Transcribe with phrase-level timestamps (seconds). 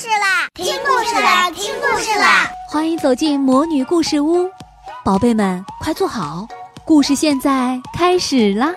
[0.00, 0.48] 事啦！
[0.54, 1.50] 听故事啦！
[1.50, 2.50] 听故事啦！
[2.70, 4.48] 欢迎走进魔女故事屋，
[5.04, 6.48] 宝贝们快坐好，
[6.86, 8.68] 故事现在开始啦！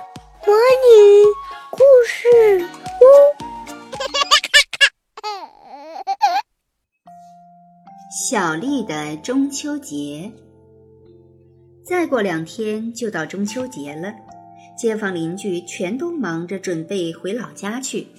[0.46, 1.24] 魔女
[1.72, 2.68] 故事
[3.00, 3.06] 屋，
[8.30, 10.30] 小丽的中秋节。
[11.88, 14.14] 再过两天就到中秋节了，
[14.78, 18.10] 街坊邻居全都忙着准备回老家去。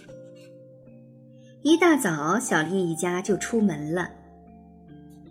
[1.66, 4.10] 一大早，小丽一家就出门了。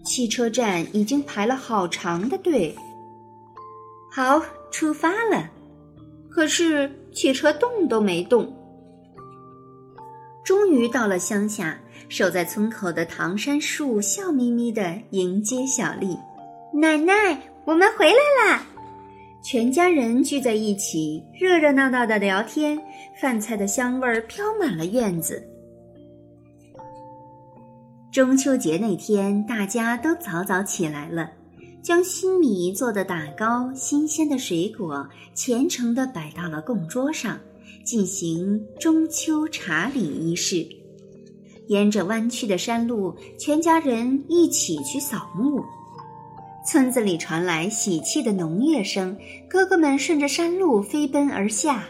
[0.03, 2.75] 汽车站已经排了好长的队。
[4.11, 4.41] 好，
[4.71, 5.47] 出发了。
[6.31, 8.51] 可是汽车动都没动。
[10.43, 16.17] 终于到了乡下，守在村口的唐山树笑眯眯地迎接小丽。
[16.73, 18.65] 奶奶，我们回来啦！
[19.43, 22.81] 全家人聚在一起，热热闹闹的聊天，
[23.21, 25.47] 饭菜的香味儿飘满了院子。
[28.13, 31.31] 中秋节那天，大家都早早起来了，
[31.81, 37.39] 将新米做的打糕、新鲜的水果虔诚地摆到了供桌上，
[37.83, 40.63] 进行中秋茶礼仪式。
[41.69, 45.63] 沿着弯曲的山路，全家人一起去扫墓。
[46.67, 49.17] 村子里传来喜气的农乐声，
[49.49, 51.85] 哥哥们顺着山路飞奔而下。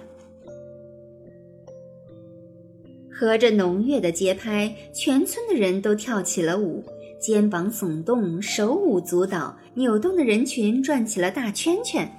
[3.13, 6.83] 合着农乐的节拍，全村的人都跳起了舞，
[7.21, 12.11] 肩膀耸动，手舞足蹈，扭动的人群转起了大圈圈。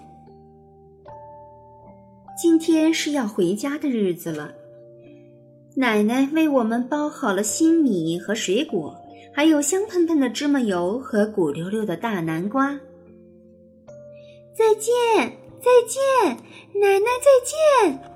[2.40, 4.52] 今天是要回家的日子了，
[5.76, 8.94] 奶奶为我们包好了新米和水果，
[9.32, 12.78] 还有香喷喷的芝麻油和鼓溜溜的大南瓜。
[14.56, 14.92] 再见，
[15.60, 16.36] 再见，
[16.80, 18.13] 奶奶再见。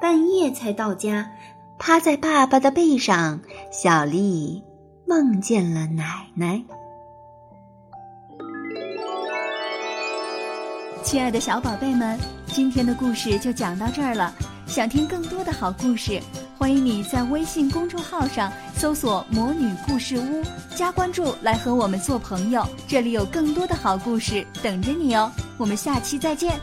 [0.00, 1.30] 半夜才到家，
[1.78, 3.40] 趴在爸爸的背上，
[3.72, 4.62] 小丽
[5.06, 6.62] 梦见了奶奶。
[11.02, 14.32] 亲爱的小宝贝们，今天的故事就讲到这儿了。
[14.66, 16.20] 想听更多的好故事，
[16.58, 20.44] 欢迎你在微信公众号上搜索“魔女故事屋”，
[20.76, 22.62] 加关注来和我们做朋友。
[22.86, 25.32] 这里有更多的好故事等着你哦。
[25.56, 26.60] 我们下期再见。